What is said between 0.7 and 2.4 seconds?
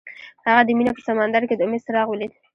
مینه په سمندر کې د امید څراغ ولید.